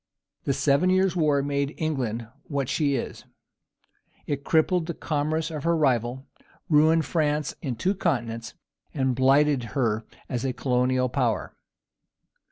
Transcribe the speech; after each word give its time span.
The 0.45 0.53
Seven 0.53 0.89
Years 0.89 1.15
War 1.15 1.43
made 1.43 1.75
England 1.77 2.27
what 2.45 2.69
she 2.69 2.95
is. 2.95 3.23
It 4.25 4.43
crippled 4.43 4.87
the 4.87 4.95
commerce 4.95 5.51
of 5.51 5.63
her 5.63 5.77
rival, 5.77 6.25
ruined 6.69 7.05
France 7.05 7.53
in 7.61 7.75
two 7.75 7.93
continents, 7.93 8.55
and 8.95 9.13
blighted 9.13 9.61
her 9.77 10.03
as 10.27 10.43
a 10.43 10.53
colonial 10.53 11.07
power. 11.07 11.53